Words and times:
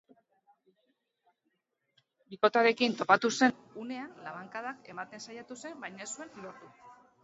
Bikotearekin 2.33 2.99
topatu 3.03 3.33
zen 3.37 3.57
unean 3.85 4.11
labankadak 4.27 4.93
ematen 4.97 5.27
saiatu 5.29 5.63
zen, 5.65 5.81
baina 5.87 6.07
ez 6.11 6.15
zuen 6.19 6.39
lortu. 6.47 6.77